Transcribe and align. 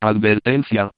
Advertencia. 0.00 0.92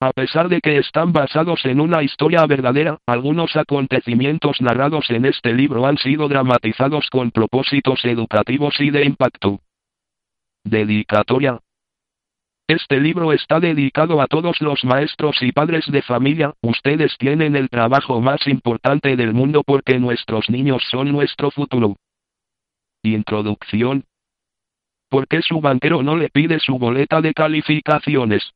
A 0.00 0.12
pesar 0.12 0.48
de 0.48 0.62
que 0.62 0.78
están 0.78 1.12
basados 1.12 1.66
en 1.66 1.82
una 1.82 2.02
historia 2.02 2.46
verdadera, 2.46 2.96
algunos 3.04 3.54
acontecimientos 3.56 4.62
narrados 4.62 5.10
en 5.10 5.26
este 5.26 5.52
libro 5.52 5.84
han 5.84 5.98
sido 5.98 6.26
dramatizados 6.26 7.10
con 7.10 7.30
propósitos 7.30 8.02
educativos 8.06 8.80
y 8.80 8.88
de 8.88 9.04
impacto. 9.04 9.60
Dedicatoria. 10.64 11.60
Este 12.66 13.00
libro 13.00 13.34
está 13.34 13.60
dedicado 13.60 14.22
a 14.22 14.26
todos 14.28 14.62
los 14.62 14.82
maestros 14.82 15.36
y 15.42 15.52
padres 15.52 15.84
de 15.92 16.00
familia, 16.00 16.54
ustedes 16.62 17.14
tienen 17.18 17.54
el 17.54 17.68
trabajo 17.68 18.22
más 18.22 18.46
importante 18.46 19.14
del 19.14 19.34
mundo 19.34 19.62
porque 19.62 19.98
nuestros 19.98 20.48
niños 20.48 20.82
son 20.90 21.12
nuestro 21.12 21.50
futuro. 21.50 21.96
Introducción. 23.02 24.04
¿Por 25.10 25.26
qué 25.26 25.42
su 25.42 25.60
banquero 25.60 26.04
no 26.04 26.16
le 26.16 26.28
pide 26.28 26.60
su 26.60 26.78
boleta 26.78 27.20
de 27.20 27.34
calificaciones? 27.34 28.52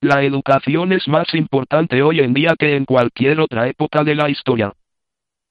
La 0.00 0.22
educación 0.22 0.92
es 0.94 1.06
más 1.06 1.34
importante 1.34 2.02
hoy 2.02 2.20
en 2.20 2.32
día 2.32 2.54
que 2.58 2.76
en 2.76 2.86
cualquier 2.86 3.40
otra 3.40 3.68
época 3.68 4.04
de 4.04 4.14
la 4.14 4.30
historia. 4.30 4.72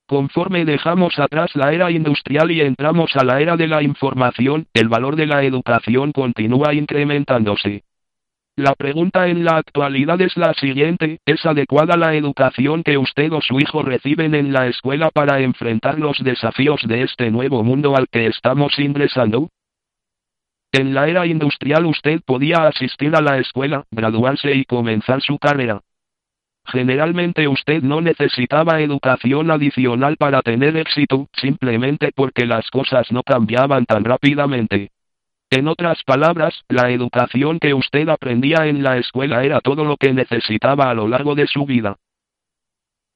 Conforme 0.07 0.65
dejamos 0.65 1.19
atrás 1.19 1.55
la 1.55 1.71
era 1.73 1.91
industrial 1.91 2.49
y 2.49 2.61
entramos 2.61 3.15
a 3.15 3.23
la 3.23 3.39
era 3.39 3.55
de 3.55 3.67
la 3.67 3.83
información, 3.83 4.65
el 4.73 4.89
valor 4.89 5.15
de 5.15 5.27
la 5.27 5.43
educación 5.43 6.11
continúa 6.11 6.73
incrementándose. 6.73 7.83
La 8.55 8.73
pregunta 8.73 9.27
en 9.27 9.45
la 9.45 9.57
actualidad 9.57 10.19
es 10.21 10.35
la 10.37 10.55
siguiente, 10.55 11.19
¿es 11.23 11.45
adecuada 11.45 11.97
la 11.97 12.15
educación 12.15 12.81
que 12.81 12.97
usted 12.97 13.31
o 13.31 13.41
su 13.41 13.59
hijo 13.59 13.83
reciben 13.83 14.33
en 14.33 14.53
la 14.53 14.65
escuela 14.65 15.11
para 15.11 15.39
enfrentar 15.39 15.99
los 15.99 16.17
desafíos 16.23 16.81
de 16.87 17.03
este 17.03 17.29
nuevo 17.29 17.63
mundo 17.63 17.95
al 17.95 18.07
que 18.07 18.25
estamos 18.25 18.77
ingresando? 18.79 19.49
En 20.73 20.95
la 20.95 21.07
era 21.07 21.27
industrial 21.27 21.85
usted 21.85 22.21
podía 22.25 22.65
asistir 22.65 23.15
a 23.15 23.21
la 23.21 23.37
escuela, 23.37 23.83
graduarse 23.91 24.55
y 24.55 24.65
comenzar 24.65 25.21
su 25.21 25.37
carrera. 25.37 25.81
Generalmente 26.65 27.47
usted 27.47 27.83
no 27.83 28.01
necesitaba 28.01 28.81
educación 28.81 29.51
adicional 29.51 30.17
para 30.17 30.41
tener 30.41 30.75
éxito, 30.75 31.27
simplemente 31.33 32.11
porque 32.15 32.47
las 32.47 32.71
cosas 32.71 33.11
no 33.11 33.21
cambiaban 33.21 33.85
tan 33.85 34.03
rápidamente. 34.03 34.89
En 35.51 35.67
otras 35.67 36.01
palabras, 36.03 36.63
la 36.69 36.89
educación 36.89 37.59
que 37.59 37.75
usted 37.75 38.09
aprendía 38.09 38.65
en 38.65 38.81
la 38.81 38.97
escuela 38.97 39.43
era 39.43 39.61
todo 39.61 39.85
lo 39.85 39.95
que 39.97 40.11
necesitaba 40.11 40.89
a 40.89 40.95
lo 40.95 41.07
largo 41.07 41.35
de 41.35 41.45
su 41.45 41.67
vida. 41.67 41.97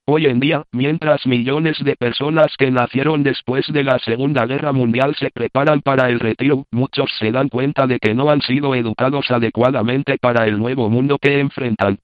Hoy 0.10 0.26
en 0.26 0.40
día, 0.40 0.64
mientras 0.72 1.28
millones 1.28 1.84
de 1.84 1.98
personas 1.98 2.56
que 2.58 2.72
nacieron 2.72 3.24
después 3.24 3.68
de 3.68 3.84
la 3.84 4.00
Segunda 4.00 4.46
Guerra 4.46 4.72
Mundial 4.72 5.14
se 5.20 5.32
preparan 5.32 5.82
para 5.82 6.10
el 6.10 6.22
retiro, 6.22 6.64
muchos 6.72 7.12
se 7.20 7.30
dan 7.30 7.50
cuenta 7.50 7.88
de 7.88 8.00
que 8.00 8.14
no 8.14 8.30
han 8.30 8.42
sido 8.42 8.74
educados 8.74 9.30
adecuadamente 9.32 10.18
para 10.18 10.46
el 10.46 10.58
nuevo 10.60 10.90
mundo 10.90 11.18
que 11.18 11.42
enfrentan. 11.42 12.00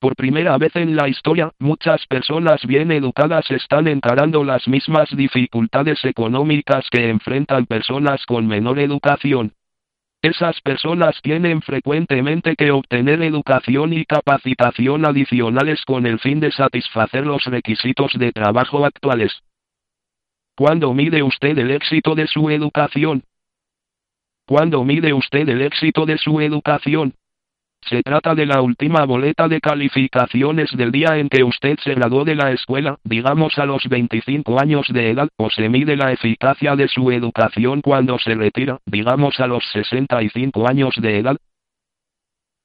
Por 0.00 0.16
primera 0.16 0.58
vez 0.58 0.76
en 0.76 0.94
la 0.94 1.08
historia, 1.08 1.50
muchas 1.58 2.06
personas 2.06 2.60
bien 2.66 2.92
educadas 2.92 3.50
están 3.50 3.88
encarando 3.88 4.44
las 4.44 4.68
mismas 4.68 5.08
dificultades 5.16 6.04
económicas 6.04 6.88
que 6.90 7.08
enfrentan 7.08 7.64
personas 7.64 8.22
con 8.26 8.46
menor 8.46 8.78
educación. 8.78 9.54
Esas 10.22 10.60
personas 10.60 11.18
tienen 11.22 11.62
frecuentemente 11.62 12.54
que 12.54 12.70
obtener 12.72 13.22
educación 13.22 13.94
y 13.94 14.04
capacitación 14.04 15.06
adicionales 15.06 15.82
con 15.86 16.04
el 16.04 16.18
fin 16.18 16.40
de 16.40 16.52
satisfacer 16.52 17.26
los 17.26 17.44
requisitos 17.44 18.12
de 18.18 18.30
trabajo 18.30 18.84
actuales. 18.84 19.42
¿Cuándo 20.54 20.92
mide 20.92 21.22
usted 21.22 21.56
el 21.58 21.70
éxito 21.70 22.14
de 22.14 22.26
su 22.26 22.50
educación? 22.50 23.24
¿Cuándo 24.46 24.84
mide 24.84 25.14
usted 25.14 25.48
el 25.48 25.62
éxito 25.62 26.04
de 26.04 26.18
su 26.18 26.38
educación? 26.42 27.14
Se 27.82 28.02
trata 28.02 28.34
de 28.34 28.46
la 28.46 28.60
última 28.60 29.04
boleta 29.04 29.48
de 29.48 29.60
calificaciones 29.60 30.70
del 30.76 30.92
día 30.92 31.16
en 31.16 31.28
que 31.28 31.42
usted 31.42 31.78
se 31.82 31.94
graduó 31.94 32.24
de 32.24 32.34
la 32.34 32.52
escuela, 32.52 32.98
digamos 33.04 33.58
a 33.58 33.66
los 33.66 33.88
25 33.88 34.60
años 34.60 34.86
de 34.90 35.10
edad, 35.10 35.28
o 35.36 35.50
se 35.50 35.68
mide 35.68 35.96
la 35.96 36.12
eficacia 36.12 36.76
de 36.76 36.88
su 36.88 37.10
educación 37.10 37.80
cuando 37.80 38.18
se 38.18 38.34
retira, 38.34 38.78
digamos 38.86 39.40
a 39.40 39.46
los 39.46 39.64
65 39.72 40.68
años 40.68 40.94
de 41.00 41.18
edad, 41.18 41.36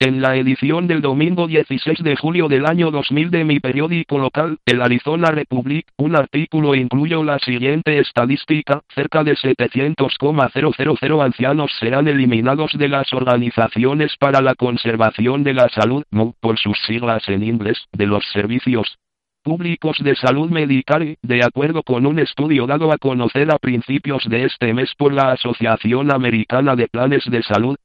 en 0.06 0.22
la 0.22 0.36
edición 0.36 0.86
del 0.86 1.02
domingo 1.02 1.48
16 1.48 2.04
de 2.04 2.16
julio 2.16 2.48
del 2.48 2.68
año 2.68 2.92
2000 2.92 3.32
de 3.32 3.44
mi 3.44 3.60
periódico 3.60 4.20
local, 4.20 4.60
el 4.64 4.84
Arizona 4.84 5.32
Republic, 5.32 5.88
un 5.98 6.16
artículo 6.16 6.76
incluyó 6.76 7.24
la 7.24 7.40
siguiente 7.40 7.98
estadística, 7.98 8.82
cerca 8.94 9.24
de 9.24 9.36
700,000 9.36 11.22
ancianos 11.22 11.72
serán 11.80 12.08
eliminados 12.08 12.78
de 12.78 12.88
las 12.88 13.12
organizaciones 13.14 14.16
para 14.20 14.42
la 14.42 14.54
conservación 14.54 15.44
de 15.44 15.56
la 15.56 15.70
salud, 15.70 16.04
por 16.40 16.60
sus 16.60 16.78
siglas 16.86 17.28
en 17.28 17.42
inglés, 17.42 17.88
de 17.92 18.06
los 18.06 18.24
servicios 18.32 19.00
públicos 19.44 19.98
de 20.04 20.16
salud 20.16 20.52
medical, 20.52 21.18
de 21.24 21.44
acuerdo 21.44 21.82
con 21.82 22.06
un 22.06 22.20
estudio 22.20 22.68
dado 22.68 22.92
a 22.92 23.00
conocer 23.00 23.52
a 23.52 23.58
principios 23.58 24.24
de 24.30 24.46
este 24.46 24.72
mes 24.76 24.94
por 24.96 25.14
la 25.14 25.32
Asociación 25.32 26.12
Americana 26.12 26.76
de 26.76 26.88
Planes 26.88 27.26
de 27.26 27.42
Salud, 27.42 27.76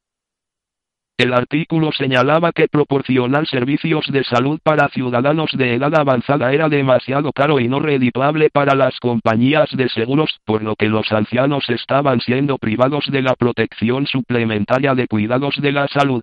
el 1.22 1.34
artículo 1.34 1.92
señalaba 1.92 2.50
que 2.52 2.66
proporcionar 2.66 3.46
servicios 3.46 4.06
de 4.10 4.24
salud 4.24 4.58
para 4.62 4.88
ciudadanos 4.88 5.50
de 5.52 5.74
edad 5.74 5.94
avanzada 5.94 6.50
era 6.50 6.70
demasiado 6.70 7.30
caro 7.32 7.60
y 7.60 7.68
no 7.68 7.78
redituable 7.78 8.48
para 8.48 8.74
las 8.74 8.98
compañías 9.00 9.68
de 9.76 9.90
seguros, 9.90 10.40
por 10.46 10.62
lo 10.62 10.76
que 10.76 10.88
los 10.88 11.12
ancianos 11.12 11.68
estaban 11.68 12.20
siendo 12.20 12.56
privados 12.56 13.04
de 13.10 13.20
la 13.20 13.34
protección 13.34 14.06
suplementaria 14.06 14.94
de 14.94 15.08
cuidados 15.08 15.60
de 15.60 15.72
la 15.72 15.88
salud. 15.88 16.22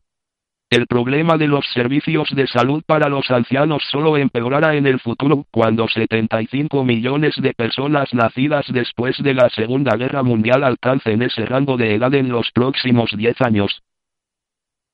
El 0.72 0.88
problema 0.88 1.38
de 1.38 1.48
los 1.48 1.66
servicios 1.76 2.30
de 2.36 2.48
salud 2.48 2.82
para 2.84 3.08
los 3.08 3.30
ancianos 3.30 3.84
solo 3.92 4.18
empeorará 4.18 4.76
en 4.76 4.88
el 4.88 5.00
futuro, 5.00 5.46
cuando 5.52 5.88
75 5.88 6.84
millones 6.84 7.36
de 7.40 7.54
personas 7.54 8.14
nacidas 8.16 8.66
después 8.70 9.22
de 9.22 9.36
la 9.36 9.50
Segunda 9.50 9.96
Guerra 9.96 10.24
Mundial 10.24 10.64
alcancen 10.64 11.22
ese 11.22 11.46
rango 11.46 11.78
de 11.78 11.94
edad 11.94 12.16
en 12.16 12.30
los 12.30 12.50
próximos 12.52 13.12
10 13.16 13.42
años. 13.42 13.84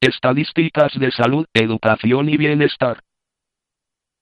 Estadísticas 0.04 1.00
de 1.00 1.12
salud, 1.12 1.46
educación 1.54 2.28
y 2.28 2.36
bienestar. 2.36 3.00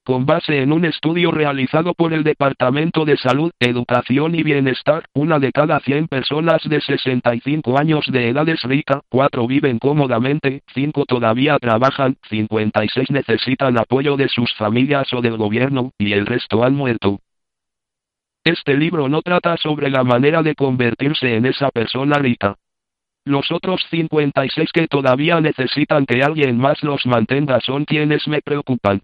Con 0.05 0.27
base 0.27 0.61
en 0.61 0.73
un 0.73 0.85
estudio 0.85 1.31
realizado 1.31 1.95
por 1.95 2.13
el 2.13 2.23
Departamento 2.23 3.03
de 3.03 3.17
Salud, 3.17 3.51
Educación 3.59 4.35
y 4.35 4.43
Bienestar, 4.43 5.05
una 5.15 5.39
de 5.39 5.51
cada 5.51 5.79
100 5.79 6.07
personas 6.07 6.61
de 6.69 6.81
65 6.81 7.79
años 7.79 8.05
de 8.11 8.29
edad 8.29 8.47
es 8.47 8.61
rica, 8.61 9.01
4 9.09 9.47
viven 9.47 9.79
cómodamente, 9.79 10.61
5 10.71 11.05
todavía 11.05 11.57
trabajan, 11.57 12.15
56 12.29 13.09
necesitan 13.09 13.79
apoyo 13.79 14.17
de 14.17 14.29
sus 14.29 14.53
familias 14.53 15.11
o 15.13 15.21
del 15.21 15.37
gobierno, 15.37 15.93
y 15.97 16.13
el 16.13 16.27
resto 16.27 16.63
han 16.63 16.75
muerto. 16.75 17.21
Este 18.43 18.77
libro 18.77 19.09
no 19.09 19.23
trata 19.23 19.57
sobre 19.57 19.89
la 19.89 20.03
manera 20.03 20.43
de 20.43 20.53
convertirse 20.53 21.35
en 21.35 21.47
esa 21.47 21.71
persona 21.71 22.19
rica. 22.19 22.55
Los 23.25 23.51
otros 23.51 23.85
56 23.91 24.71
que 24.73 24.87
todavía 24.87 25.39
necesitan 25.41 26.05
que 26.07 26.23
alguien 26.23 26.57
más 26.57 26.81
los 26.81 27.05
mantenga 27.05 27.59
son 27.61 27.85
quienes 27.85 28.27
me 28.27 28.41
preocupan. 28.41 29.01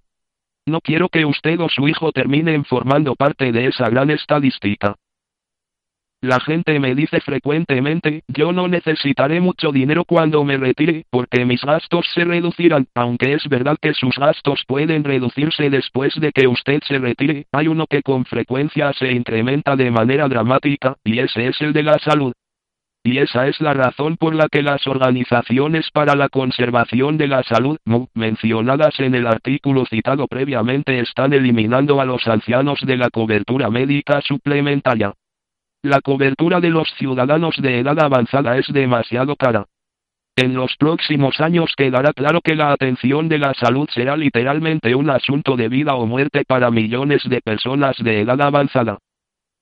No 0.66 0.82
quiero 0.82 1.08
que 1.08 1.24
usted 1.24 1.60
o 1.60 1.70
su 1.70 1.88
hijo 1.88 2.12
terminen 2.12 2.66
formando 2.66 3.16
parte 3.16 3.52
de 3.52 3.68
esa 3.68 3.90
gran 3.90 4.10
estadística. 4.10 4.96
La 6.20 6.40
gente 6.40 6.80
me 6.80 6.96
dice 6.96 7.22
frecuentemente, 7.22 8.24
yo 8.28 8.52
no 8.52 8.68
necesitaré 8.68 9.40
mucho 9.40 9.72
dinero 9.72 10.04
cuando 10.04 10.44
me 10.44 10.58
retire, 10.58 11.06
porque 11.12 11.46
mis 11.46 11.62
gastos 11.62 12.08
se 12.16 12.26
reducirán, 12.26 12.88
aunque 12.96 13.34
es 13.34 13.48
verdad 13.48 13.78
que 13.80 13.94
sus 13.94 14.18
gastos 14.18 14.64
pueden 14.68 15.04
reducirse 15.04 15.70
después 15.70 16.16
de 16.20 16.32
que 16.32 16.48
usted 16.48 16.82
se 16.88 16.98
retire, 16.98 17.46
hay 17.52 17.68
uno 17.68 17.86
que 17.86 18.02
con 18.02 18.26
frecuencia 18.26 18.92
se 18.94 19.12
incrementa 19.12 19.76
de 19.76 19.92
manera 19.92 20.28
dramática, 20.28 20.98
y 21.04 21.20
ese 21.20 21.50
es 21.50 21.62
el 21.62 21.72
de 21.72 21.84
la 21.84 22.00
salud. 22.00 22.34
Y 23.08 23.20
esa 23.20 23.48
es 23.48 23.62
la 23.62 23.74
razón 23.74 24.18
por 24.18 24.36
la 24.36 24.50
que 24.50 24.62
las 24.62 24.86
organizaciones 24.86 25.90
para 25.92 26.14
la 26.14 26.28
conservación 26.28 27.18
de 27.18 27.30
la 27.30 27.42
salud, 27.42 27.78
mencionadas 28.14 29.00
en 29.00 29.16
el 29.16 29.28
artículo 29.28 29.86
citado 29.86 30.28
previamente, 30.28 31.00
están 31.00 31.32
eliminando 31.32 32.02
a 32.02 32.06
los 32.06 32.28
ancianos 32.28 32.82
de 32.86 32.98
la 32.98 33.10
cobertura 33.10 33.70
médica 33.70 34.20
suplementaria. 34.20 35.14
La 35.84 36.02
cobertura 36.02 36.60
de 36.60 36.70
los 36.70 36.90
ciudadanos 36.98 37.56
de 37.62 37.80
edad 37.80 37.98
avanzada 37.98 38.58
es 38.58 38.68
demasiado 38.74 39.38
cara. 39.38 39.68
En 40.36 40.54
los 40.54 40.76
próximos 40.76 41.40
años 41.40 41.76
quedará 41.78 42.12
claro 42.12 42.42
que 42.42 42.56
la 42.56 42.74
atención 42.74 43.30
de 43.30 43.38
la 43.38 43.54
salud 43.54 43.88
será 43.90 44.18
literalmente 44.18 44.94
un 44.96 45.10
asunto 45.10 45.56
de 45.56 45.70
vida 45.70 45.96
o 45.96 46.06
muerte 46.08 46.44
para 46.46 46.72
millones 46.72 47.24
de 47.30 47.40
personas 47.40 47.96
de 48.00 48.20
edad 48.20 48.42
avanzada. 48.42 48.98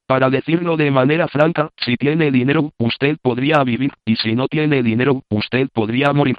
Para 0.08 0.30
decirlo 0.30 0.78
de 0.78 0.92
manera 0.92 1.28
franca, 1.28 1.72
si 1.78 1.96
tiene 1.96 2.30
dinero, 2.32 2.72
usted 2.78 3.18
podría 3.22 3.64
vivir, 3.64 3.92
y 4.06 4.16
si 4.18 4.36
no 4.36 4.48
tiene 4.48 4.84
dinero, 4.84 5.24
usted 5.30 5.68
podría 5.74 6.14
morir. 6.14 6.38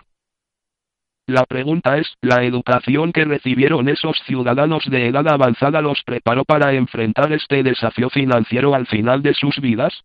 La 1.29 1.45
pregunta 1.45 1.99
es, 1.99 2.15
¿la 2.21 2.45
educación 2.45 3.13
que 3.13 3.25
recibieron 3.25 3.89
esos 3.89 4.17
ciudadanos 4.27 4.89
de 4.89 5.09
edad 5.09 5.27
avanzada 5.27 5.81
los 5.81 6.05
preparó 6.05 6.45
para 6.45 6.73
enfrentar 6.75 7.33
este 7.33 7.65
desafío 7.65 8.11
financiero 8.11 8.77
al 8.77 8.87
final 8.87 9.23
de 9.23 9.35
sus 9.35 9.61
vidas? 9.61 10.05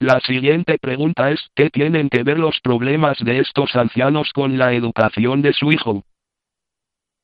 La 0.00 0.20
siguiente 0.20 0.78
pregunta 0.78 1.30
es, 1.30 1.50
¿qué 1.54 1.68
tienen 1.68 2.08
que 2.08 2.22
ver 2.22 2.38
los 2.38 2.60
problemas 2.60 3.18
de 3.18 3.40
estos 3.40 3.76
ancianos 3.76 4.32
con 4.32 4.56
la 4.56 4.72
educación 4.72 5.42
de 5.42 5.52
su 5.52 5.72
hijo? 5.72 6.04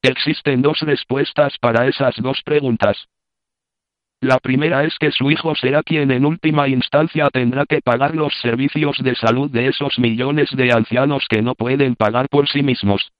Existen 0.02 0.60
dos 0.60 0.80
respuestas 0.80 1.56
para 1.58 1.86
esas 1.86 2.16
dos 2.16 2.42
preguntas. 2.44 3.08
La 4.24 4.38
primera 4.38 4.84
es 4.84 4.96
que 4.98 5.12
su 5.12 5.30
hijo 5.30 5.54
será 5.54 5.82
quien 5.82 6.10
en 6.10 6.24
última 6.24 6.66
instancia 6.66 7.28
tendrá 7.30 7.66
que 7.66 7.82
pagar 7.82 8.14
los 8.16 8.32
servicios 8.40 8.96
de 9.02 9.14
salud 9.14 9.50
de 9.50 9.66
esos 9.66 9.98
millones 9.98 10.48
de 10.56 10.72
ancianos 10.72 11.26
que 11.28 11.42
no 11.42 11.54
pueden 11.54 11.94
pagar 11.94 12.30
por 12.30 12.48
sí 12.48 12.62
mismos. 12.62 13.12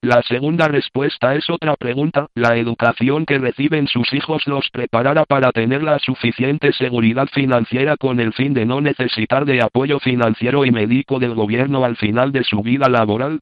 La 0.00 0.22
segunda 0.22 0.68
respuesta 0.68 1.34
es 1.34 1.50
otra 1.50 1.76
pregunta, 1.76 2.28
¿la 2.34 2.56
educación 2.56 3.26
que 3.26 3.38
reciben 3.38 3.88
sus 3.88 4.10
hijos 4.14 4.46
los 4.46 4.70
preparará 4.70 5.26
para 5.26 5.52
tener 5.52 5.82
la 5.82 5.98
suficiente 5.98 6.72
seguridad 6.72 7.28
financiera 7.30 7.98
con 7.98 8.20
el 8.20 8.32
fin 8.32 8.54
de 8.54 8.64
no 8.64 8.80
necesitar 8.80 9.44
de 9.44 9.60
apoyo 9.60 10.00
financiero 10.00 10.64
y 10.64 10.70
médico 10.70 11.18
del 11.18 11.34
gobierno 11.34 11.84
al 11.84 11.98
final 11.98 12.32
de 12.32 12.42
su 12.44 12.62
vida 12.62 12.88
laboral? 12.88 13.40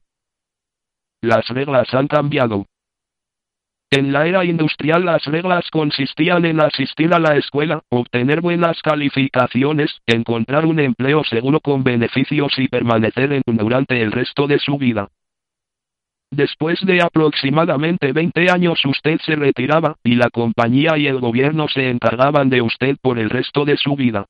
Las 1.21 1.47
reglas 1.47 1.93
han 1.93 2.09
cambiado. 2.09 2.65
En 3.91 4.13
la 4.13 4.27
era 4.27 4.45
industrial 4.45 5.03
las 5.03 5.25
reglas 5.25 5.67
consistían 5.71 6.45
en 6.45 6.61
asistir 6.61 7.11
a 7.11 7.19
la 7.19 7.35
escuela, 7.37 7.81
obtener 7.89 8.39
buenas 8.39 8.79
calificaciones, 8.83 9.99
encontrar 10.05 10.67
un 10.67 10.79
empleo 10.79 11.23
seguro 11.23 11.59
con 11.59 11.83
beneficios 11.83 12.53
y 12.59 12.67
permanecer 12.67 13.33
en 13.33 13.41
durante 13.47 13.99
el 14.03 14.11
resto 14.11 14.45
de 14.45 14.59
su 14.59 14.77
vida. 14.77 15.09
Después 16.31 16.79
de 16.85 17.01
aproximadamente 17.01 18.13
20 18.13 18.51
años 18.51 18.79
usted 18.85 19.19
se 19.25 19.35
retiraba, 19.35 19.95
y 20.03 20.13
la 20.13 20.29
compañía 20.29 20.95
y 20.95 21.07
el 21.07 21.19
gobierno 21.19 21.67
se 21.67 21.89
encargaban 21.89 22.51
de 22.51 22.61
usted 22.61 22.97
por 23.01 23.17
el 23.17 23.31
resto 23.31 23.65
de 23.65 23.77
su 23.77 23.95
vida. 23.95 24.25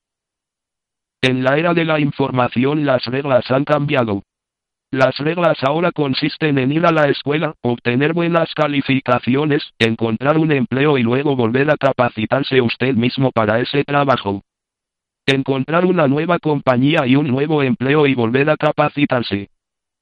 En 1.22 1.44
la 1.44 1.58
era 1.58 1.74
de 1.74 1.84
la 1.84 2.00
información 2.00 2.86
las 2.86 3.04
reglas 3.06 3.52
han 3.52 3.66
cambiado. 3.66 4.24
Las 4.92 5.18
reglas 5.20 5.58
ahora 5.62 5.92
consisten 5.92 6.58
en 6.58 6.72
ir 6.72 6.86
a 6.86 6.92
la 6.92 7.10
escuela, 7.10 7.54
obtener 7.62 8.14
buenas 8.14 8.52
calificaciones, 8.56 9.64
encontrar 9.78 10.40
un 10.40 10.52
empleo 10.52 10.98
y 10.98 11.04
luego 11.04 11.36
volver 11.36 11.70
a 11.70 11.78
capacitarse 11.78 12.60
usted 12.60 12.96
mismo 12.96 13.32
para 13.32 13.60
ese 13.60 13.84
trabajo. 13.84 14.42
Encontrar 15.28 15.86
una 15.86 16.08
nueva 16.08 16.40
compañía 16.40 17.06
y 17.06 17.16
un 17.16 17.28
nuevo 17.28 17.62
empleo 17.62 18.08
y 18.08 18.16
volver 18.16 18.50
a 18.50 18.58
capacitarse 18.58 19.50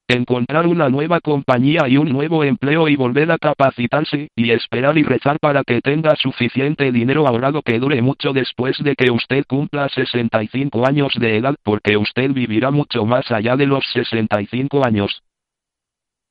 encontrar 0.07 0.67
una 0.67 0.89
nueva 0.89 1.19
compañía 1.19 1.87
y 1.87 1.97
un 1.97 2.09
nuevo 2.09 2.43
empleo 2.43 2.87
y 2.87 2.95
volver 2.95 3.31
a 3.31 3.37
capacitarse, 3.37 4.29
y 4.35 4.51
esperar 4.51 4.97
y 4.97 5.03
rezar 5.03 5.39
para 5.39 5.63
que 5.63 5.81
tenga 5.81 6.15
suficiente 6.15 6.91
dinero 6.91 7.27
ahorrado 7.27 7.61
que 7.61 7.79
dure 7.79 8.01
mucho 8.01 8.33
después 8.33 8.77
de 8.83 8.95
que 8.95 9.11
usted 9.11 9.45
cumpla 9.45 9.89
65 9.89 10.87
años 10.87 11.13
de 11.19 11.37
edad, 11.37 11.55
porque 11.63 11.97
usted 11.97 12.31
vivirá 12.31 12.71
mucho 12.71 13.05
más 13.05 13.29
allá 13.31 13.55
de 13.55 13.67
los 13.67 13.85
65 13.91 14.85
años. 14.85 15.23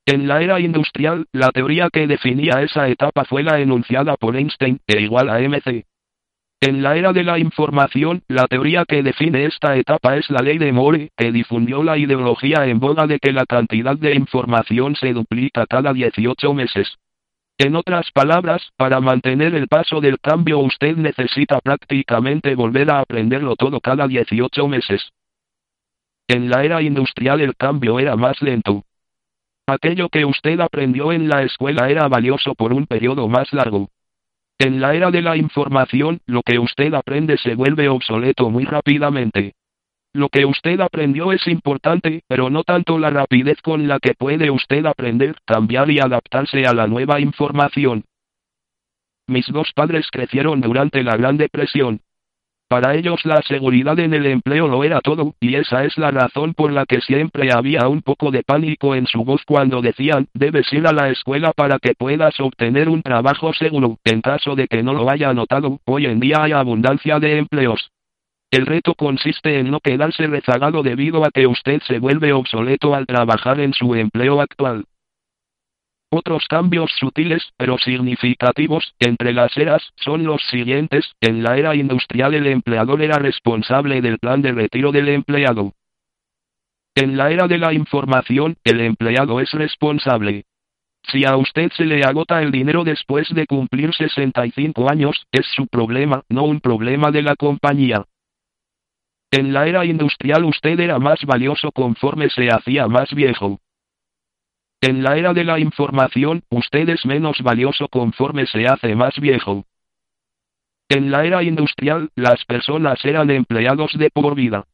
En 0.06 0.28
la 0.28 0.40
era 0.40 0.61
industrial, 0.61 1.26
la 1.32 1.50
teoría 1.50 1.90
que 1.93 2.06
definía 2.06 2.62
esa 2.62 2.88
etapa 2.88 3.25
fue 3.25 3.43
la 3.43 3.58
enunciada 3.58 4.17
por 4.17 4.37
Einstein, 4.37 4.78
e 4.87 5.00
igual 5.02 5.28
a 5.28 5.40
mc. 5.40 5.84
En 6.61 6.82
la 6.82 6.97
era 6.97 7.12
de 7.12 7.23
la 7.23 7.38
información, 7.38 8.23
la 8.29 8.47
teoría 8.47 8.87
que 8.87 9.03
define 9.03 9.44
esta 9.44 9.76
etapa 9.76 10.17
es 10.17 10.31
la 10.31 10.41
ley 10.41 10.56
de 10.56 10.73
Moore, 10.73 11.11
que 11.14 11.31
difundió 11.31 11.82
la 11.82 11.99
ideología 11.99 12.67
en 12.67 12.81
boga 12.81 13.06
de 13.06 13.19
que 13.19 13.32
la 13.32 13.44
cantidad 13.44 13.97
de 13.97 14.14
información 14.14 14.97
se 14.97 15.12
duplica 15.12 15.67
cada 15.67 15.93
18 15.93 16.55
meses. 16.55 16.97
En 17.58 17.76
otras 17.76 18.11
palabras, 18.11 18.70
para 18.76 19.00
mantener 19.00 19.55
el 19.55 19.69
paso 19.69 20.00
del 20.00 20.19
cambio 20.19 20.58
usted 20.58 20.97
necesita 20.97 21.61
prácticamente 21.61 22.55
volver 22.55 22.91
a 22.91 23.00
aprenderlo 23.00 23.56
todo 23.56 23.81
cada 23.81 24.09
18 24.09 24.69
meses. 24.69 25.11
En 26.29 26.50
la 26.50 26.64
era 26.64 26.81
industrial 26.82 27.41
el 27.41 27.55
cambio 27.55 27.99
era 27.99 28.17
más 28.17 28.41
lento. 28.41 28.82
Aquello 29.67 30.09
que 30.09 30.25
usted 30.25 30.61
aprendió 30.61 31.12
en 31.12 31.29
la 31.29 31.43
escuela 31.43 31.88
era 31.91 32.09
valioso 32.09 32.55
por 32.55 32.73
un 32.73 32.87
periodo 32.87 33.29
más 33.29 33.52
largo. 33.52 33.88
En 34.58 34.81
la 34.81 34.94
era 34.94 35.11
de 35.11 35.20
la 35.20 35.37
información, 35.37 36.20
lo 36.26 36.43
que 36.43 36.58
usted 36.58 36.94
aprende 36.94 37.37
se 37.37 37.55
vuelve 37.55 37.88
obsoleto 37.88 38.49
muy 38.49 38.64
rápidamente. 38.64 39.55
Lo 40.14 40.31
que 40.31 40.47
usted 40.47 40.81
aprendió 40.81 41.31
es 41.32 41.47
importante, 41.47 42.23
pero 42.26 42.49
no 42.49 42.64
tanto 42.64 42.99
la 42.99 43.11
rapidez 43.11 43.61
con 43.61 43.87
la 43.87 43.99
que 43.99 44.14
puede 44.14 44.50
usted 44.50 44.87
aprender, 44.87 45.37
cambiar 45.44 45.91
y 45.91 46.00
adaptarse 46.00 46.64
a 46.64 46.73
la 46.73 46.87
nueva 46.87 47.20
información. 47.20 48.05
Mis 49.29 49.47
dos 49.49 49.73
padres 49.75 50.08
crecieron 50.11 50.62
durante 50.62 51.02
la 51.02 51.17
Gran 51.17 51.37
Depresión. 51.37 52.00
Para 52.69 52.97
ellos 52.97 53.25
la 53.25 53.43
seguridad 53.43 53.97
en 54.01 54.13
el 54.13 54.27
empleo 54.27 54.67
lo 54.67 54.83
era 54.83 55.01
todo, 55.01 55.35
y 55.39 55.55
esa 55.55 55.85
es 55.85 55.97
la 55.99 56.11
razón 56.11 56.53
por 56.53 56.73
la 56.73 56.85
que 56.85 57.01
siempre 57.01 57.53
había 57.53 57.87
un 57.87 58.03
poco 58.03 58.33
de 58.33 58.43
pánico 58.43 58.97
en 58.97 59.07
su 59.07 59.25
voz 59.25 59.43
cuando 59.47 59.81
decían, 59.81 60.27
debes 60.35 60.73
ir 60.73 60.85
a 60.89 60.93
la 60.93 61.09
escuela 61.11 61.53
para 61.53 61.79
que 61.79 61.95
puedas 61.95 62.41
obtener 62.41 62.89
un 62.89 63.03
trabajo 63.03 63.53
seguro. 63.53 63.99
En 64.05 64.21
caso 64.21 64.57
de 64.57 64.67
que 64.67 64.83
no 64.83 64.95
lo 64.95 65.09
haya 65.09 65.33
notado, 65.33 65.79
hoy 65.85 66.07
en 66.07 66.19
día 66.19 66.43
hay 66.43 66.53
abundancia 66.53 67.21
de 67.21 67.39
empleos. 67.39 67.93
El 68.51 68.67
reto 68.67 68.95
consiste 68.95 69.61
en 69.61 69.71
no 69.71 69.79
quedarse 69.79 70.27
rezagado 70.27 70.83
debido 70.83 71.25
a 71.25 71.31
que 71.31 71.47
usted 71.47 71.81
se 71.87 72.01
vuelve 72.01 72.33
obsoleto 72.33 72.97
al 72.97 73.07
trabajar 73.07 73.61
en 73.61 73.75
su 73.75 73.95
empleo 73.95 74.41
actual. 74.41 74.87
Otros 76.19 76.47
cambios 76.49 76.93
sutiles, 76.99 77.53
pero 77.59 77.77
significativos, 77.77 78.95
entre 79.01 79.35
las 79.35 79.55
eras, 79.55 79.83
son 79.97 80.25
los 80.25 80.41
siguientes. 80.49 81.13
En 81.21 81.43
la 81.43 81.59
era 81.59 81.75
industrial 81.75 82.33
el 82.33 82.47
empleador 82.47 83.03
era 83.03 83.19
responsable 83.19 84.01
del 84.01 84.19
plan 84.19 84.41
de 84.41 84.53
retiro 84.53 84.93
del 84.93 85.11
empleado. 85.11 85.75
En 86.95 87.19
la 87.19 87.31
era 87.31 87.49
de 87.49 87.59
la 87.59 87.75
información, 87.75 88.57
el 88.65 88.81
empleado 88.81 89.40
es 89.40 89.52
responsable. 89.52 90.47
Si 91.02 91.26
a 91.26 91.37
usted 91.37 91.71
se 91.73 91.85
le 91.85 92.00
agota 92.00 92.40
el 92.40 92.50
dinero 92.50 92.83
después 92.83 93.29
de 93.35 93.47
cumplir 93.47 93.93
65 93.93 94.88
años, 94.88 95.26
es 95.31 95.45
su 95.55 95.67
problema, 95.67 96.23
no 96.31 96.45
un 96.45 96.61
problema 96.61 97.11
de 97.11 97.21
la 97.21 97.37
compañía. 97.37 98.07
En 99.31 99.52
la 99.52 99.67
era 99.67 99.85
industrial 99.85 100.47
usted 100.47 100.81
era 100.81 100.99
más 100.99 101.23
valioso 101.26 101.73
conforme 101.73 102.31
se 102.31 102.49
hacía 102.49 102.88
más 102.88 103.12
viejo. 103.12 103.61
En 104.87 105.02
la 105.02 105.16
era 105.16 105.35
de 105.35 105.43
la 105.43 105.59
información, 105.59 106.45
usted 106.49 106.88
es 106.90 107.05
menos 107.05 107.43
valioso 107.43 107.88
conforme 107.88 108.47
se 108.47 108.69
hace 108.69 108.95
más 108.95 109.19
viejo. 109.19 109.64
En 110.88 111.11
la 111.11 111.25
era 111.25 111.43
industrial, 111.43 112.11
las 112.14 112.45
personas 112.45 113.05
eran 113.05 113.28
empleados 113.31 113.99
de 113.99 114.11
por 114.11 114.37
vida. 114.37 114.64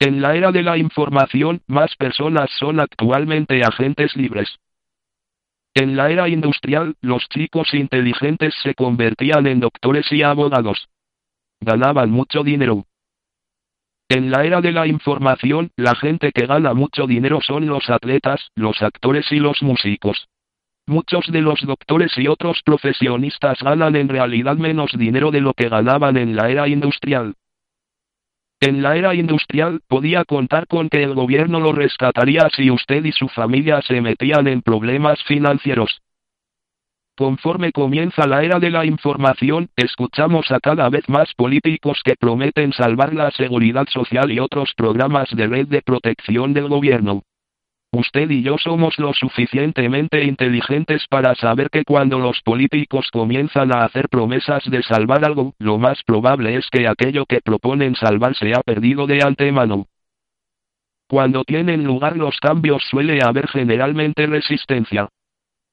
En 0.00 0.20
la 0.20 0.34
era 0.34 0.50
de 0.50 0.64
la 0.64 0.76
información, 0.76 1.62
más 1.68 1.94
personas 1.94 2.50
son 2.58 2.80
actualmente 2.80 3.62
agentes 3.62 4.16
libres. 4.16 4.58
En 5.74 5.94
la 5.94 6.10
era 6.10 6.28
industrial, 6.28 6.96
los 7.00 7.28
chicos 7.28 7.74
inteligentes 7.74 8.52
se 8.64 8.74
convertían 8.74 9.46
en 9.46 9.60
doctores 9.60 10.10
y 10.10 10.24
abogados. 10.24 10.88
Ganaban 11.60 12.10
mucho 12.10 12.42
dinero. 12.42 12.84
En 14.10 14.30
la 14.30 14.42
era 14.44 14.62
de 14.62 14.72
la 14.72 14.86
información, 14.86 15.70
la 15.76 15.94
gente 15.94 16.32
que 16.32 16.46
gana 16.46 16.72
mucho 16.72 17.06
dinero 17.06 17.40
son 17.42 17.66
los 17.66 17.90
atletas, 17.90 18.50
los 18.54 18.80
actores 18.80 19.30
y 19.30 19.38
los 19.38 19.62
músicos. 19.62 20.28
Muchos 20.86 21.26
de 21.30 21.42
los 21.42 21.60
doctores 21.60 22.16
y 22.16 22.26
otros 22.26 22.62
profesionistas 22.64 23.58
ganan 23.62 23.96
en 23.96 24.08
realidad 24.08 24.56
menos 24.56 24.92
dinero 24.96 25.30
de 25.30 25.42
lo 25.42 25.52
que 25.52 25.68
ganaban 25.68 26.16
en 26.16 26.34
la 26.34 26.48
era 26.48 26.66
industrial. 26.68 27.34
En 28.60 28.82
la 28.82 28.96
era 28.96 29.14
industrial, 29.14 29.82
podía 29.86 30.24
contar 30.24 30.66
con 30.66 30.88
que 30.88 31.02
el 31.02 31.12
gobierno 31.12 31.60
lo 31.60 31.72
rescataría 31.72 32.48
si 32.56 32.70
usted 32.70 33.04
y 33.04 33.12
su 33.12 33.28
familia 33.28 33.82
se 33.82 34.00
metían 34.00 34.48
en 34.48 34.62
problemas 34.62 35.22
financieros. 35.24 36.00
Conforme 37.18 37.72
comienza 37.72 38.28
la 38.28 38.44
era 38.44 38.60
de 38.60 38.70
la 38.70 38.86
información, 38.86 39.70
escuchamos 39.74 40.52
a 40.52 40.60
cada 40.60 40.88
vez 40.88 41.08
más 41.08 41.34
políticos 41.34 42.00
que 42.04 42.14
prometen 42.14 42.72
salvar 42.72 43.12
la 43.12 43.32
seguridad 43.32 43.88
social 43.88 44.30
y 44.30 44.38
otros 44.38 44.72
programas 44.76 45.28
de 45.34 45.48
red 45.48 45.66
de 45.66 45.82
protección 45.82 46.54
del 46.54 46.68
gobierno. 46.68 47.24
Usted 47.90 48.30
y 48.30 48.44
yo 48.44 48.56
somos 48.56 49.00
lo 49.00 49.12
suficientemente 49.14 50.22
inteligentes 50.22 51.06
para 51.10 51.34
saber 51.34 51.70
que 51.70 51.82
cuando 51.82 52.20
los 52.20 52.40
políticos 52.42 53.08
comienzan 53.10 53.74
a 53.74 53.84
hacer 53.84 54.08
promesas 54.08 54.62
de 54.70 54.84
salvar 54.84 55.24
algo, 55.24 55.54
lo 55.58 55.76
más 55.76 56.00
probable 56.04 56.54
es 56.54 56.68
que 56.70 56.86
aquello 56.86 57.26
que 57.26 57.40
proponen 57.40 57.96
salvar 57.96 58.36
se 58.36 58.52
ha 58.54 58.62
perdido 58.62 59.08
de 59.08 59.24
antemano. 59.24 59.86
Cuando 61.08 61.42
tienen 61.42 61.82
lugar 61.82 62.16
los 62.16 62.38
cambios 62.38 62.84
suele 62.88 63.18
haber 63.24 63.48
generalmente 63.48 64.24
resistencia. 64.28 65.08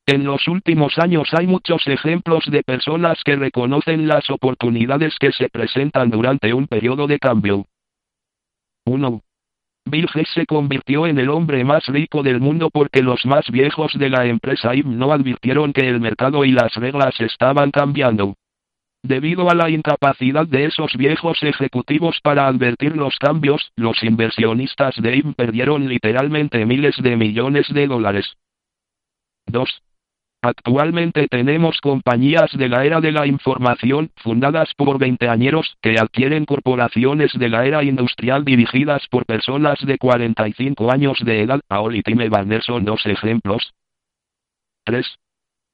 En 0.08 0.24
los 0.24 0.48
últimos 0.48 1.00
años 1.00 1.30
hay 1.34 1.48
muchos 1.48 1.88
ejemplos 1.88 2.46
de 2.46 2.62
personas 2.62 3.20
que 3.26 3.36
reconocen 3.36 4.08
las 4.08 4.30
oportunidades 4.30 5.16
que 5.20 5.32
se 5.32 5.50
presentan 5.50 6.12
durante 6.12 6.54
un 6.54 6.68
periodo 6.68 7.08
de 7.08 7.18
cambio. 7.18 7.66
1. 8.86 9.22
Bill 9.88 10.06
Gates 10.06 10.30
se 10.36 10.46
convirtió 10.46 11.08
en 11.08 11.18
el 11.18 11.30
hombre 11.30 11.64
más 11.64 11.88
rico 11.88 12.22
del 12.22 12.40
mundo 12.40 12.70
porque 12.72 13.02
los 13.02 13.26
más 13.26 13.50
viejos 13.50 13.94
de 13.98 14.10
la 14.10 14.28
empresa 14.28 14.76
IBM 14.76 14.96
no 14.96 15.12
advirtieron 15.12 15.74
que 15.74 15.90
el 15.90 16.00
mercado 16.00 16.46
y 16.46 16.52
las 16.52 16.76
reglas 16.76 17.20
estaban 17.20 17.72
cambiando. 17.72 18.36
Debido 19.02 19.50
a 19.50 19.56
la 19.56 19.72
incapacidad 19.72 20.46
de 20.46 20.66
esos 20.66 20.96
viejos 20.98 21.42
ejecutivos 21.42 22.20
para 22.22 22.48
advertir 22.48 22.96
los 22.96 23.18
cambios, 23.18 23.72
los 23.76 24.04
inversionistas 24.04 24.96
de 24.98 25.18
IBM 25.18 25.34
perdieron 25.34 25.88
literalmente 25.88 26.64
miles 26.68 26.96
de 26.98 27.16
millones 27.16 27.74
de 27.74 27.88
dólares. 27.88 28.38
2. 29.48 29.82
Actualmente 30.46 31.28
tenemos 31.28 31.82
compañías 31.82 32.52
de 32.56 32.70
la 32.70 32.86
era 32.86 33.02
de 33.02 33.12
la 33.12 33.26
información, 33.26 34.12
fundadas 34.18 34.72
por 34.78 35.00
veinteañeros, 35.00 35.76
que 35.82 35.98
adquieren 35.98 36.46
corporaciones 36.46 37.32
de 37.34 37.50
la 37.50 37.66
era 37.66 37.84
industrial 37.84 38.46
dirigidas 38.46 39.08
por 39.10 39.26
personas 39.26 39.84
de 39.84 39.98
45 39.98 40.92
años 40.92 41.18
de 41.26 41.42
edad. 41.42 41.62
Aol 41.68 41.96
y 41.96 42.04
Time 42.04 42.30
son 42.62 42.86
dos 42.86 43.04
ejemplos. 43.08 43.74
3. 44.84 45.18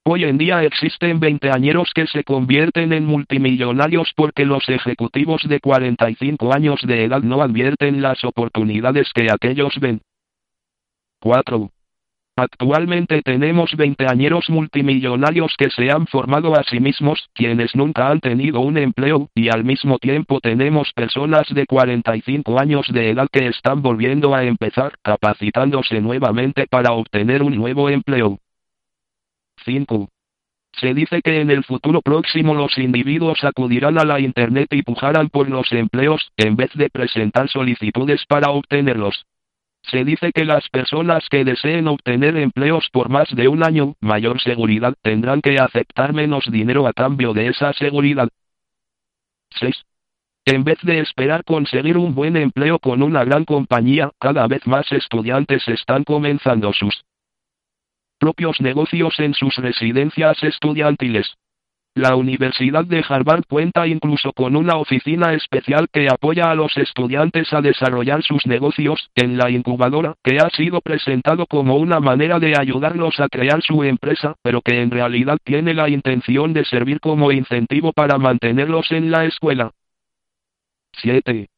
Hoy 0.05 0.23
en 0.23 0.37
día 0.37 0.63
existen 0.63 1.19
veinteañeros 1.19 1.91
que 1.93 2.07
se 2.07 2.23
convierten 2.23 2.93
en 2.93 3.05
multimillonarios 3.05 4.13
porque 4.15 4.45
los 4.45 4.69
ejecutivos 4.69 5.41
de 5.49 5.59
45 5.59 6.53
años 6.53 6.79
de 6.83 7.03
edad 7.03 7.21
no 7.21 7.41
advierten 7.41 8.01
las 8.01 8.23
oportunidades 8.23 9.11
que 9.13 9.27
aquellos 9.29 9.77
ven. 9.81 9.99
4. 11.19 11.69
Actualmente 12.37 13.21
tenemos 13.21 13.75
veinteañeros 13.75 14.49
multimillonarios 14.49 15.53
que 15.57 15.69
se 15.69 15.91
han 15.91 16.07
formado 16.07 16.55
a 16.55 16.63
sí 16.63 16.79
mismos, 16.79 17.29
quienes 17.33 17.75
nunca 17.75 18.07
han 18.07 18.21
tenido 18.21 18.61
un 18.61 18.77
empleo, 18.77 19.29
y 19.35 19.49
al 19.49 19.65
mismo 19.65 19.99
tiempo 19.99 20.39
tenemos 20.39 20.93
personas 20.93 21.47
de 21.53 21.65
45 21.65 22.57
años 22.59 22.87
de 22.91 23.09
edad 23.09 23.27
que 23.31 23.47
están 23.47 23.81
volviendo 23.81 24.33
a 24.33 24.45
empezar, 24.45 24.93
capacitándose 25.03 25.99
nuevamente 25.99 26.67
para 26.67 26.93
obtener 26.93 27.43
un 27.43 27.55
nuevo 27.55 27.89
empleo. 27.89 28.39
5. 29.65 30.09
Se 30.73 30.93
dice 30.93 31.21
que 31.21 31.41
en 31.41 31.51
el 31.51 31.65
futuro 31.65 32.01
próximo 32.01 32.53
los 32.53 32.77
individuos 32.77 33.43
acudirán 33.43 33.99
a 33.99 34.05
la 34.05 34.21
Internet 34.21 34.69
y 34.71 34.83
pujarán 34.83 35.29
por 35.29 35.49
los 35.49 35.69
empleos, 35.73 36.31
en 36.37 36.55
vez 36.55 36.71
de 36.75 36.89
presentar 36.89 37.49
solicitudes 37.49 38.25
para 38.25 38.51
obtenerlos. 38.51 39.25
Se 39.83 40.03
dice 40.05 40.31
que 40.31 40.45
las 40.45 40.69
personas 40.69 41.27
que 41.29 41.43
deseen 41.43 41.87
obtener 41.87 42.37
empleos 42.37 42.87
por 42.91 43.09
más 43.09 43.29
de 43.35 43.47
un 43.47 43.63
año, 43.63 43.95
mayor 43.99 44.39
seguridad, 44.39 44.93
tendrán 45.01 45.41
que 45.41 45.57
aceptar 45.59 46.13
menos 46.13 46.45
dinero 46.51 46.87
a 46.87 46.93
cambio 46.93 47.33
de 47.33 47.47
esa 47.47 47.73
seguridad. 47.73 48.29
6. 49.59 49.75
En 50.45 50.63
vez 50.63 50.79
de 50.81 50.99
esperar 50.99 51.43
conseguir 51.43 51.97
un 51.97 52.15
buen 52.15 52.35
empleo 52.35 52.79
con 52.79 53.03
una 53.03 53.23
gran 53.23 53.45
compañía, 53.45 54.11
cada 54.19 54.47
vez 54.47 54.65
más 54.65 54.91
estudiantes 54.91 55.67
están 55.67 56.03
comenzando 56.03 56.73
sus 56.73 57.03
propios 58.17 58.61
negocios 58.61 59.19
en 59.19 59.33
sus 59.33 59.55
residencias 59.55 60.41
estudiantiles. 60.43 61.35
La 61.93 62.15
Universidad 62.15 62.85
de 62.85 63.03
Harvard 63.07 63.43
cuenta 63.49 63.85
incluso 63.85 64.31
con 64.31 64.55
una 64.55 64.77
oficina 64.77 65.33
especial 65.33 65.89
que 65.91 66.07
apoya 66.09 66.49
a 66.49 66.55
los 66.55 66.77
estudiantes 66.77 67.51
a 67.51 67.59
desarrollar 67.59 68.23
sus 68.23 68.45
negocios, 68.45 69.09
en 69.13 69.37
la 69.37 69.49
incubadora, 69.49 70.15
que 70.23 70.37
ha 70.37 70.49
sido 70.51 70.79
presentado 70.79 71.45
como 71.47 71.75
una 71.75 71.99
manera 71.99 72.39
de 72.39 72.57
ayudarlos 72.57 73.19
a 73.19 73.27
crear 73.27 73.61
su 73.61 73.83
empresa, 73.83 74.35
pero 74.41 74.61
que 74.61 74.81
en 74.81 74.89
realidad 74.89 75.37
tiene 75.43 75.73
la 75.73 75.89
intención 75.89 76.53
de 76.53 76.63
servir 76.63 77.01
como 77.01 77.29
incentivo 77.33 77.91
para 77.91 78.17
mantenerlos 78.17 78.89
en 78.93 79.11
la 79.11 79.25
escuela. 79.25 79.71
7 80.93 81.50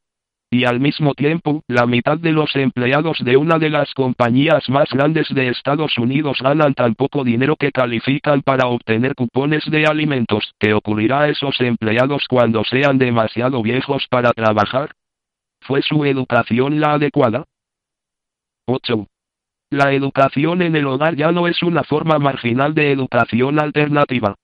y 0.53 0.65
al 0.65 0.79
mismo 0.79 1.15
tiempo, 1.15 1.63
la 1.67 1.87
mitad 1.87 2.15
de 2.19 2.31
los 2.31 2.55
empleados 2.55 3.17
de 3.25 3.37
una 3.37 3.57
de 3.57 3.71
las 3.71 3.91
compañías 3.95 4.69
más 4.69 4.87
grandes 4.91 5.27
de 5.33 5.47
Estados 5.47 5.97
Unidos 5.97 6.37
ganan 6.43 6.75
tan 6.75 6.93
poco 6.93 7.23
dinero 7.23 7.55
que 7.55 7.71
califican 7.71 8.43
para 8.43 8.67
obtener 8.67 9.15
cupones 9.15 9.65
de 9.65 9.87
alimentos. 9.87 10.53
¿Qué 10.59 10.75
ocurrirá 10.75 11.21
a 11.21 11.29
esos 11.29 11.59
empleados 11.59 12.25
cuando 12.29 12.63
sean 12.63 12.99
demasiado 12.99 13.63
viejos 13.63 14.05
para 14.11 14.31
trabajar? 14.31 14.91
¿Fue 15.61 15.81
su 15.81 16.05
educación 16.05 16.79
la 16.79 16.93
adecuada? 16.93 17.45
8. 18.67 19.07
La 19.71 19.91
educación 19.91 20.61
en 20.61 20.75
el 20.75 20.85
hogar 20.85 21.15
ya 21.15 21.31
no 21.31 21.47
es 21.47 21.63
una 21.63 21.83
forma 21.83 22.19
marginal 22.19 22.75
de 22.75 22.91
educación 22.91 23.59
alternativa. 23.59 24.35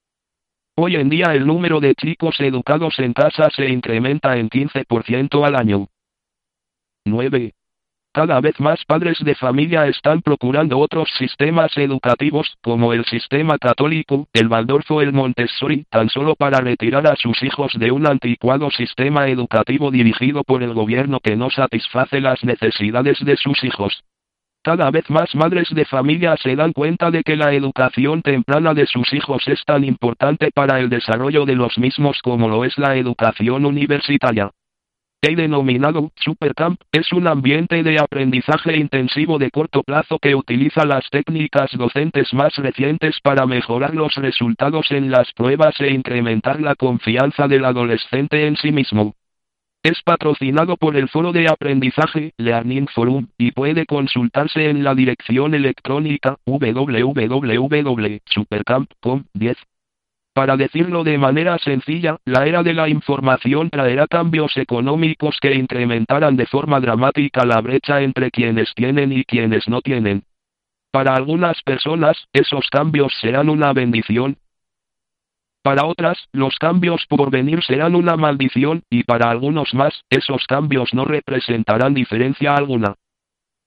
Hoy 0.75 0.95
en 0.95 1.09
día 1.09 1.35
el 1.35 1.45
número 1.45 1.79
de 1.79 1.93
chicos 1.93 2.39
educados 2.39 2.97
en 2.97 3.13
casa 3.13 3.51
se 3.51 3.69
incrementa 3.69 4.37
en 4.37 4.49
15% 4.49 5.45
al 5.45 5.55
año. 5.55 5.87
9. 7.05 7.53
Cada 8.11 8.41
vez 8.41 8.59
más 8.59 8.83
padres 8.85 9.19
de 9.23 9.35
familia 9.35 9.85
están 9.85 10.21
procurando 10.21 10.79
otros 10.79 11.09
sistemas 11.17 11.77
educativos, 11.77 12.57
como 12.61 12.91
el 12.91 13.05
sistema 13.05 13.59
católico, 13.59 14.27
el 14.33 14.47
Waldorf 14.47 14.89
el 15.01 15.13
Montessori, 15.13 15.85
tan 15.91 16.09
solo 16.09 16.35
para 16.35 16.59
retirar 16.59 17.05
a 17.05 17.15
sus 17.15 17.41
hijos 17.43 17.71
de 17.77 17.91
un 17.91 18.07
anticuado 18.07 18.71
sistema 18.71 19.27
educativo 19.27 19.91
dirigido 19.91 20.43
por 20.43 20.63
el 20.63 20.73
gobierno 20.73 21.19
que 21.19 21.35
no 21.35 21.51
satisface 21.51 22.19
las 22.19 22.43
necesidades 22.43 23.23
de 23.23 23.37
sus 23.37 23.63
hijos. 23.63 24.03
Cada 24.63 24.89
vez 24.91 25.09
más 25.09 25.33
madres 25.35 25.69
de 25.69 25.85
familia 25.85 26.35
se 26.35 26.55
dan 26.55 26.73
cuenta 26.73 27.11
de 27.11 27.23
que 27.23 27.35
la 27.35 27.53
educación 27.53 28.23
temprana 28.23 28.73
de 28.73 28.87
sus 28.87 29.13
hijos 29.13 29.47
es 29.47 29.63
tan 29.65 29.83
importante 29.83 30.51
para 30.51 30.79
el 30.79 30.89
desarrollo 30.89 31.45
de 31.45 31.55
los 31.55 31.77
mismos 31.77 32.19
como 32.23 32.49
lo 32.49 32.65
es 32.65 32.77
la 32.77 32.97
educación 32.97 33.65
universitaria. 33.65 34.51
El 35.21 35.35
denominado 35.35 36.13
Supercamp 36.15 36.79
es 36.93 37.11
un 37.11 37.27
ambiente 37.27 37.83
de 37.83 37.99
aprendizaje 37.99 38.77
intensivo 38.77 39.37
de 39.37 39.51
corto 39.51 39.83
plazo 39.83 40.17
que 40.17 40.33
utiliza 40.33 40.85
las 40.85 41.09
técnicas 41.09 41.71
docentes 41.73 42.33
más 42.33 42.55
recientes 42.55 43.19
para 43.21 43.45
mejorar 43.45 43.95
los 43.95 44.15
resultados 44.15 44.89
en 44.91 45.11
las 45.11 45.33
pruebas 45.33 45.75
e 45.81 45.91
incrementar 45.91 46.61
la 46.61 46.75
confianza 46.75 47.49
del 47.49 47.65
adolescente 47.65 48.47
en 48.47 48.55
sí 48.55 48.71
mismo. 48.71 49.13
Es 49.83 50.01
patrocinado 50.03 50.77
por 50.77 50.95
el 50.95 51.09
foro 51.09 51.33
de 51.33 51.49
aprendizaje 51.49 52.31
Learning 52.37 52.87
Forum 52.87 53.27
y 53.37 53.51
puede 53.51 53.85
consultarse 53.85 54.69
en 54.69 54.85
la 54.85 54.95
dirección 54.95 55.53
electrónica 55.53 56.37
www.supercamp.com 56.45 59.23
10. 59.33 59.57
Para 60.39 60.55
decirlo 60.55 61.03
de 61.03 61.17
manera 61.17 61.57
sencilla, 61.57 62.15
la 62.23 62.45
era 62.45 62.63
de 62.63 62.73
la 62.73 62.87
información 62.87 63.69
traerá 63.69 64.07
cambios 64.07 64.55
económicos 64.55 65.37
que 65.41 65.53
incrementarán 65.53 66.37
de 66.37 66.45
forma 66.45 66.79
dramática 66.79 67.45
la 67.45 67.59
brecha 67.59 67.99
entre 67.99 68.31
quienes 68.31 68.73
tienen 68.73 69.11
y 69.11 69.25
quienes 69.25 69.67
no 69.67 69.81
tienen. 69.81 70.23
Para 70.91 71.13
algunas 71.13 71.61
personas, 71.63 72.25
esos 72.31 72.69
cambios 72.69 73.11
serán 73.19 73.49
una 73.49 73.73
bendición. 73.73 74.37
Para 75.61 75.85
otras, 75.85 76.29
los 76.31 76.55
cambios 76.57 77.05
por 77.09 77.31
venir 77.31 77.61
serán 77.61 77.93
una 77.93 78.15
maldición, 78.15 78.83
y 78.89 79.03
para 79.03 79.29
algunos 79.29 79.73
más, 79.73 80.05
esos 80.09 80.45
cambios 80.47 80.93
no 80.93 81.03
representarán 81.03 81.93
diferencia 81.93 82.55
alguna. 82.55 82.95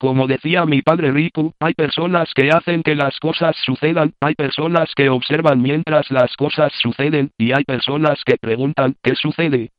Como 0.02 0.26
decía 0.26 0.66
mi 0.66 0.82
padre 0.82 1.12
Riku, 1.12 1.54
hay 1.60 1.74
personas 1.74 2.34
que 2.34 2.50
hacen 2.50 2.82
que 2.82 2.96
las 2.96 3.20
cosas 3.20 3.54
sucedan, 3.64 4.12
hay 4.20 4.34
personas 4.34 4.92
que 4.96 5.08
observan 5.08 5.62
mientras 5.62 6.10
las 6.10 6.34
cosas 6.36 6.72
suceden, 6.82 7.30
y 7.38 7.52
hay 7.52 7.62
personas 7.62 8.20
que 8.26 8.36
preguntan, 8.36 8.96
¿qué 9.00 9.14
sucede? 9.14 9.70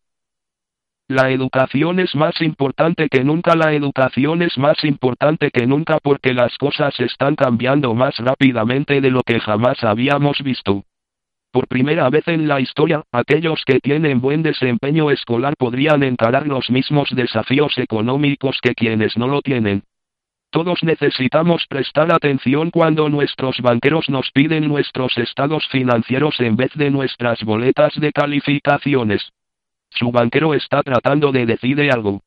La 1.09 1.29
educación 1.29 1.99
es 1.99 2.15
más 2.15 2.41
importante 2.41 3.09
que 3.09 3.25
nunca, 3.25 3.53
la 3.57 3.73
educación 3.73 4.43
es 4.43 4.57
más 4.57 4.85
importante 4.85 5.51
que 5.51 5.67
nunca 5.67 5.97
porque 6.01 6.33
las 6.33 6.57
cosas 6.57 6.97
están 7.01 7.35
cambiando 7.35 7.93
más 7.93 8.15
rápidamente 8.15 9.01
de 9.01 9.11
lo 9.11 9.23
que 9.23 9.41
jamás 9.41 9.83
habíamos 9.83 10.41
visto. 10.41 10.85
Por 11.51 11.67
primera 11.67 12.09
vez 12.09 12.29
en 12.29 12.47
la 12.47 12.61
historia, 12.61 13.03
aquellos 13.11 13.61
que 13.65 13.81
tienen 13.81 14.21
buen 14.21 14.41
desempeño 14.41 15.11
escolar 15.11 15.55
podrían 15.57 16.01
encarar 16.01 16.47
los 16.47 16.69
mismos 16.69 17.09
desafíos 17.13 17.77
económicos 17.77 18.59
que 18.61 18.73
quienes 18.73 19.17
no 19.17 19.27
lo 19.27 19.41
tienen. 19.41 19.83
Todos 20.53 20.83
necesitamos 20.83 21.65
prestar 21.67 22.13
atención 22.13 22.69
cuando 22.69 23.09
nuestros 23.09 23.59
banqueros 23.59 24.07
nos 24.07 24.29
piden 24.29 24.67
nuestros 24.67 25.17
estados 25.17 25.67
financieros 25.69 26.39
en 26.41 26.55
vez 26.55 26.71
de 26.75 26.91
nuestras 26.91 27.43
boletas 27.43 27.99
de 27.99 28.11
calificaciones. 28.11 29.31
Su 29.89 30.11
banquero 30.11 30.53
está 30.53 30.83
tratando 30.83 31.31
de 31.31 31.47
decir 31.47 31.81
algo. 31.91 32.21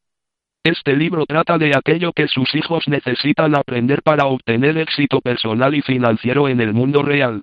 Este 0.65 0.97
libro 0.97 1.25
trata 1.25 1.57
de 1.57 1.71
aquello 1.77 2.13
que 2.13 2.27
sus 2.27 2.53
hijos 2.57 2.89
necesitan 2.89 3.55
aprender 3.55 4.03
para 4.03 4.27
obtener 4.27 4.77
éxito 4.77 5.21
personal 5.21 5.77
y 5.77 5.83
financiero 5.83 6.49
en 6.49 6.61
el 6.61 6.75
mundo 6.75 7.05
real. 7.05 7.43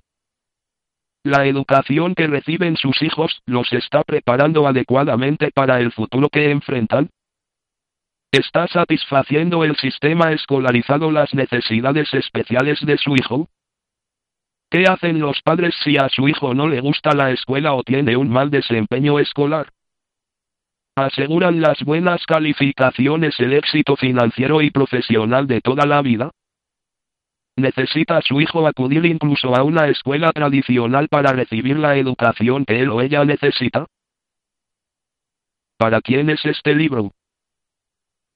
La 1.22 1.46
educación 1.46 2.14
que 2.14 2.26
reciben 2.26 2.76
sus 2.76 3.00
hijos 3.00 3.40
los 3.46 3.72
está 3.72 4.02
preparando 4.02 4.66
adecuadamente 4.66 5.50
para 5.50 5.80
el 5.80 5.92
futuro 5.92 6.28
que 6.28 6.50
enfrentan. 6.50 7.08
¿Está 8.34 8.66
satisfaciendo 8.66 9.62
el 9.62 9.76
sistema 9.76 10.32
escolarizado 10.32 11.12
las 11.12 11.32
necesidades 11.34 12.12
especiales 12.12 12.84
de 12.84 12.98
su 12.98 13.14
hijo? 13.14 13.48
¿Qué 14.68 14.86
hacen 14.88 15.20
los 15.20 15.40
padres 15.40 15.72
si 15.84 15.98
a 15.98 16.08
su 16.08 16.26
hijo 16.26 16.52
no 16.52 16.66
le 16.66 16.80
gusta 16.80 17.14
la 17.14 17.30
escuela 17.30 17.74
o 17.74 17.84
tiene 17.84 18.16
un 18.16 18.28
mal 18.28 18.50
desempeño 18.50 19.20
escolar? 19.20 19.68
¿Aseguran 20.96 21.60
las 21.60 21.80
buenas 21.84 22.26
calificaciones 22.26 23.38
el 23.38 23.52
éxito 23.52 23.94
financiero 23.94 24.62
y 24.62 24.72
profesional 24.72 25.46
de 25.46 25.60
toda 25.60 25.86
la 25.86 26.02
vida? 26.02 26.32
¿Necesita 27.54 28.20
su 28.20 28.40
hijo 28.40 28.66
acudir 28.66 29.04
incluso 29.06 29.54
a 29.54 29.62
una 29.62 29.86
escuela 29.86 30.32
tradicional 30.32 31.06
para 31.06 31.30
recibir 31.30 31.78
la 31.78 31.96
educación 31.96 32.64
que 32.64 32.80
él 32.80 32.90
o 32.90 33.00
ella 33.00 33.24
necesita? 33.24 33.86
¿Para 35.78 36.00
quién 36.00 36.30
es 36.30 36.44
este 36.44 36.74
libro? 36.74 37.12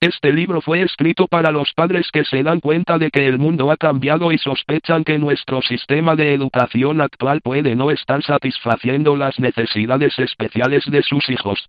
Este 0.01 0.33
libro 0.33 0.61
fue 0.61 0.83
escrito 0.83 1.27
para 1.27 1.51
los 1.51 1.73
padres 1.73 2.09
que 2.13 2.25
se 2.25 2.45
dan 2.45 2.61
cuenta 2.61 2.99
de 2.99 3.11
que 3.11 3.27
el 3.27 3.37
mundo 3.37 3.73
ha 3.73 3.77
cambiado 3.77 4.31
y 4.31 4.39
sospechan 4.39 5.03
que 5.03 5.19
nuestro 5.19 5.61
sistema 5.61 6.15
de 6.15 6.35
educación 6.35 7.01
actual 7.01 7.41
puede 7.41 7.75
no 7.75 7.91
estar 7.91 8.23
satisfaciendo 8.23 9.17
las 9.17 9.41
necesidades 9.41 10.17
especiales 10.21 10.85
de 10.89 11.03
sus 11.03 11.29
hijos. 11.29 11.69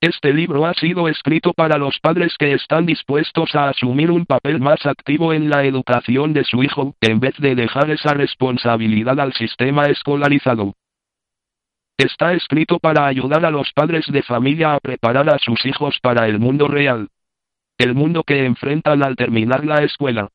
Este 0.00 0.32
libro 0.32 0.66
ha 0.66 0.74
sido 0.74 1.06
escrito 1.06 1.52
para 1.52 1.78
los 1.78 2.00
padres 2.00 2.34
que 2.36 2.54
están 2.54 2.86
dispuestos 2.86 3.54
a 3.54 3.68
asumir 3.68 4.10
un 4.10 4.26
papel 4.26 4.58
más 4.58 4.84
activo 4.84 5.32
en 5.32 5.48
la 5.48 5.64
educación 5.64 6.32
de 6.32 6.42
su 6.42 6.64
hijo, 6.64 6.96
en 7.00 7.20
vez 7.20 7.36
de 7.38 7.54
dejar 7.54 7.88
esa 7.92 8.14
responsabilidad 8.14 9.20
al 9.20 9.32
sistema 9.34 9.86
escolarizado. 9.86 10.74
Está 11.96 12.32
escrito 12.32 12.80
para 12.80 13.06
ayudar 13.06 13.44
a 13.44 13.50
los 13.52 13.70
padres 13.72 14.10
de 14.10 14.24
familia 14.24 14.74
a 14.74 14.80
preparar 14.80 15.32
a 15.32 15.38
sus 15.38 15.64
hijos 15.66 16.00
para 16.02 16.26
el 16.26 16.40
mundo 16.40 16.66
real 16.66 17.08
el 17.80 17.94
mundo 17.94 18.24
que 18.24 18.44
enfrentan 18.44 19.02
al 19.02 19.16
terminar 19.16 19.64
la 19.64 19.82
escuela. 19.82 20.28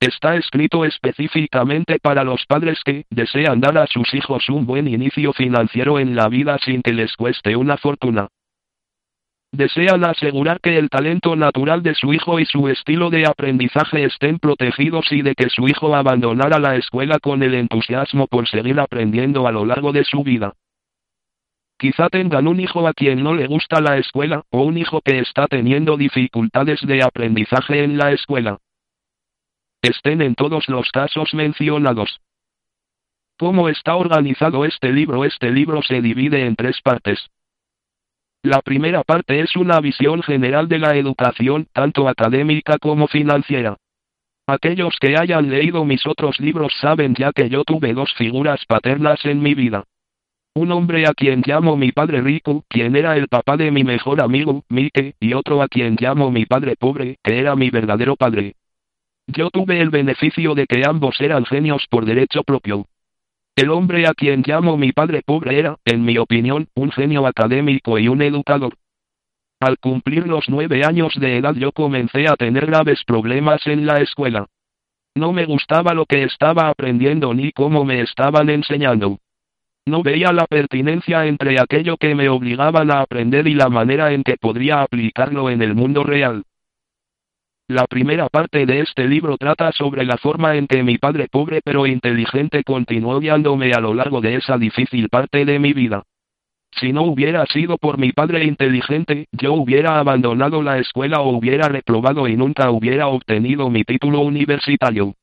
Está 0.00 0.36
escrito 0.36 0.86
específicamente 0.86 1.98
para 2.00 2.24
los 2.24 2.46
padres 2.46 2.80
que 2.82 3.04
desean 3.10 3.60
dar 3.60 3.76
a 3.76 3.86
sus 3.86 4.14
hijos 4.14 4.48
un 4.48 4.64
buen 4.64 4.88
inicio 4.88 5.34
financiero 5.34 5.98
en 5.98 6.16
la 6.16 6.30
vida 6.30 6.56
sin 6.64 6.80
que 6.80 6.94
les 6.94 7.14
cueste 7.16 7.54
una 7.54 7.76
fortuna. 7.76 8.28
Desean 9.52 10.04
asegurar 10.04 10.58
que 10.62 10.78
el 10.78 10.88
talento 10.88 11.36
natural 11.36 11.82
de 11.82 11.94
su 11.94 12.14
hijo 12.14 12.40
y 12.40 12.46
su 12.46 12.66
estilo 12.68 13.10
de 13.10 13.26
aprendizaje 13.26 14.04
estén 14.04 14.38
protegidos 14.38 15.12
y 15.12 15.20
de 15.20 15.34
que 15.34 15.50
su 15.50 15.68
hijo 15.68 15.94
abandonara 15.94 16.58
la 16.58 16.76
escuela 16.76 17.18
con 17.18 17.42
el 17.42 17.54
entusiasmo 17.56 18.26
por 18.26 18.48
seguir 18.48 18.80
aprendiendo 18.80 19.46
a 19.46 19.52
lo 19.52 19.66
largo 19.66 19.92
de 19.92 20.04
su 20.04 20.22
vida. 20.22 20.54
Quizá 21.80 22.10
tengan 22.10 22.46
un 22.46 22.60
hijo 22.60 22.86
a 22.86 22.92
quien 22.92 23.22
no 23.22 23.34
le 23.34 23.46
gusta 23.46 23.80
la 23.80 23.96
escuela, 23.96 24.44
o 24.50 24.64
un 24.64 24.76
hijo 24.76 25.00
que 25.00 25.18
está 25.18 25.46
teniendo 25.46 25.96
dificultades 25.96 26.78
de 26.82 27.02
aprendizaje 27.02 27.82
en 27.82 27.96
la 27.96 28.12
escuela. 28.12 28.58
Estén 29.80 30.20
en 30.20 30.34
todos 30.34 30.68
los 30.68 30.90
casos 30.90 31.32
mencionados. 31.32 32.20
¿Cómo 33.38 33.70
está 33.70 33.96
organizado 33.96 34.66
este 34.66 34.92
libro? 34.92 35.24
Este 35.24 35.50
libro 35.50 35.80
se 35.80 36.02
divide 36.02 36.44
en 36.44 36.54
tres 36.54 36.82
partes. 36.82 37.30
La 38.42 38.60
primera 38.60 39.02
parte 39.02 39.40
es 39.40 39.56
una 39.56 39.80
visión 39.80 40.22
general 40.22 40.68
de 40.68 40.80
la 40.80 40.96
educación, 40.96 41.66
tanto 41.72 42.10
académica 42.10 42.76
como 42.76 43.08
financiera. 43.08 43.78
Aquellos 44.46 44.98
que 45.00 45.16
hayan 45.16 45.48
leído 45.48 45.86
mis 45.86 46.06
otros 46.06 46.40
libros 46.40 46.74
saben 46.78 47.14
ya 47.14 47.32
que 47.32 47.48
yo 47.48 47.64
tuve 47.64 47.94
dos 47.94 48.12
figuras 48.18 48.66
paternas 48.66 49.24
en 49.24 49.40
mi 49.40 49.54
vida. 49.54 49.84
Un 50.54 50.72
hombre 50.72 51.06
a 51.06 51.14
quien 51.14 51.42
llamo 51.46 51.76
mi 51.76 51.92
padre 51.92 52.20
rico, 52.22 52.64
quien 52.68 52.96
era 52.96 53.16
el 53.16 53.28
papá 53.28 53.56
de 53.56 53.70
mi 53.70 53.84
mejor 53.84 54.20
amigo, 54.20 54.64
Mike, 54.68 55.14
y 55.20 55.32
otro 55.34 55.62
a 55.62 55.68
quien 55.68 55.96
llamo 55.98 56.32
mi 56.32 56.44
padre 56.44 56.74
pobre, 56.76 57.18
que 57.22 57.38
era 57.38 57.54
mi 57.54 57.70
verdadero 57.70 58.16
padre. 58.16 58.56
Yo 59.28 59.50
tuve 59.50 59.80
el 59.80 59.90
beneficio 59.90 60.56
de 60.56 60.66
que 60.66 60.82
ambos 60.84 61.20
eran 61.20 61.44
genios 61.44 61.86
por 61.88 62.04
derecho 62.04 62.42
propio. 62.42 62.86
El 63.54 63.70
hombre 63.70 64.08
a 64.08 64.14
quien 64.14 64.42
llamo 64.44 64.76
mi 64.76 64.90
padre 64.90 65.22
pobre 65.24 65.56
era, 65.56 65.76
en 65.84 66.04
mi 66.04 66.18
opinión, 66.18 66.66
un 66.74 66.90
genio 66.90 67.26
académico 67.26 67.98
y 68.00 68.08
un 68.08 68.20
educador. 68.20 68.74
Al 69.60 69.78
cumplir 69.78 70.26
los 70.26 70.48
nueve 70.48 70.84
años 70.84 71.14
de 71.20 71.36
edad 71.36 71.54
yo 71.54 71.70
comencé 71.70 72.26
a 72.26 72.34
tener 72.34 72.66
graves 72.66 73.04
problemas 73.04 73.64
en 73.68 73.86
la 73.86 74.00
escuela. 74.00 74.46
No 75.14 75.32
me 75.32 75.44
gustaba 75.44 75.94
lo 75.94 76.06
que 76.06 76.24
estaba 76.24 76.68
aprendiendo 76.68 77.34
ni 77.34 77.52
cómo 77.52 77.84
me 77.84 78.00
estaban 78.00 78.50
enseñando. 78.50 79.18
No 79.86 80.02
veía 80.02 80.32
la 80.32 80.46
pertinencia 80.46 81.26
entre 81.26 81.58
aquello 81.60 81.96
que 81.96 82.14
me 82.14 82.28
obligaban 82.28 82.90
a 82.90 83.00
aprender 83.00 83.48
y 83.48 83.54
la 83.54 83.68
manera 83.68 84.12
en 84.12 84.22
que 84.22 84.36
podría 84.36 84.82
aplicarlo 84.82 85.50
en 85.50 85.62
el 85.62 85.74
mundo 85.74 86.04
real. 86.04 86.44
La 87.70 87.86
primera 87.86 88.28
parte 88.28 88.66
de 88.66 88.80
este 88.80 89.06
libro 89.06 89.36
trata 89.36 89.70
sobre 89.70 90.04
la 90.04 90.16
forma 90.16 90.56
en 90.56 90.66
que 90.66 90.82
mi 90.82 90.98
padre 90.98 91.28
pobre 91.30 91.60
pero 91.64 91.86
inteligente 91.86 92.64
continuó 92.64 93.20
guiándome 93.20 93.72
a 93.72 93.80
lo 93.80 93.94
largo 93.94 94.20
de 94.20 94.34
esa 94.34 94.58
difícil 94.58 95.08
parte 95.08 95.44
de 95.44 95.58
mi 95.60 95.72
vida. 95.72 96.02
Si 96.72 96.92
no 96.92 97.02
hubiera 97.02 97.46
sido 97.46 97.78
por 97.78 97.98
mi 97.98 98.12
padre 98.12 98.44
inteligente, 98.44 99.26
yo 99.32 99.54
hubiera 99.54 99.98
abandonado 99.98 100.62
la 100.62 100.78
escuela 100.78 101.20
o 101.20 101.30
hubiera 101.30 101.68
reprobado 101.68 102.28
y 102.28 102.36
nunca 102.36 102.70
hubiera 102.70 103.08
obtenido 103.08 103.70
mi 103.70 103.84
título 103.84 104.20
universitario. 104.20 105.14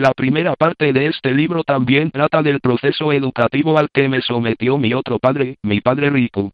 La 0.00 0.12
primera 0.14 0.54
parte 0.54 0.92
de 0.92 1.06
este 1.06 1.34
libro 1.34 1.64
también 1.64 2.12
trata 2.12 2.40
del 2.40 2.60
proceso 2.60 3.12
educativo 3.12 3.76
al 3.76 3.90
que 3.90 4.08
me 4.08 4.20
sometió 4.22 4.78
mi 4.78 4.94
otro 4.94 5.18
padre, 5.18 5.56
mi 5.64 5.80
padre 5.80 6.08
rico. 6.08 6.52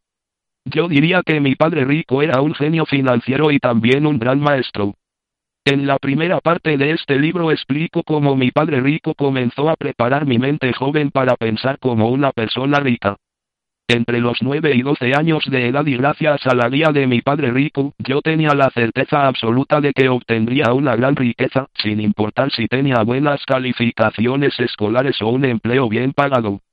Yo 0.64 0.88
diría 0.88 1.22
que 1.22 1.40
mi 1.40 1.54
padre 1.54 1.84
rico 1.84 2.22
era 2.22 2.40
un 2.40 2.54
genio 2.54 2.86
financiero 2.86 3.50
y 3.50 3.58
también 3.58 4.06
un 4.06 4.18
gran 4.18 4.40
maestro. 4.40 4.94
En 5.66 5.86
la 5.86 5.98
primera 5.98 6.40
parte 6.40 6.78
de 6.78 6.92
este 6.92 7.18
libro 7.18 7.50
explico 7.50 8.02
cómo 8.02 8.34
mi 8.34 8.50
padre 8.50 8.80
rico 8.80 9.12
comenzó 9.12 9.68
a 9.68 9.76
preparar 9.76 10.24
mi 10.24 10.38
mente 10.38 10.72
joven 10.72 11.10
para 11.10 11.36
pensar 11.36 11.78
como 11.78 12.08
una 12.08 12.32
persona 12.32 12.80
rica. 12.80 13.18
Entre 13.94 14.18
los 14.18 14.42
9 14.42 14.74
y 14.74 14.82
12 14.82 15.14
años 15.14 15.44
de 15.46 15.68
edad 15.68 15.86
y 15.86 15.96
gracias 15.96 16.44
a 16.48 16.54
la 16.56 16.68
guía 16.68 16.88
de 16.88 17.06
mi 17.06 17.22
padre 17.22 17.52
rico, 17.52 17.94
yo 17.98 18.22
tenía 18.22 18.52
la 18.52 18.68
certeza 18.70 19.28
absoluta 19.28 19.80
de 19.80 19.92
que 19.92 20.08
obtendría 20.08 20.72
una 20.72 20.96
gran 20.96 21.14
riqueza, 21.14 21.68
sin 21.80 22.00
importar 22.00 22.50
si 22.50 22.66
tenía 22.66 23.04
buenas 23.04 23.44
calificaciones 23.46 24.58
escolares 24.58 25.22
o 25.22 25.28
un 25.28 25.44
empleo 25.44 25.88
bien 25.88 26.12
pagado. 26.12 26.63